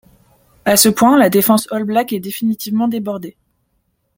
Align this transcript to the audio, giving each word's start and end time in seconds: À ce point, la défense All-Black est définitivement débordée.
À 0.65 0.77
ce 0.77 0.89
point, 0.89 1.15
la 1.15 1.29
défense 1.29 1.67
All-Black 1.71 2.11
est 2.11 2.19
définitivement 2.19 2.87
débordée. 2.87 3.37